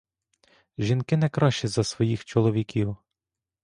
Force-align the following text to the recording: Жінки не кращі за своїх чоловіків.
Жінки 0.77 1.17
не 1.17 1.29
кращі 1.29 1.67
за 1.67 1.83
своїх 1.83 2.25
чоловіків. 2.25 2.97